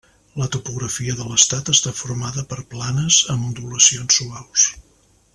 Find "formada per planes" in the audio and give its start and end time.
1.99-3.19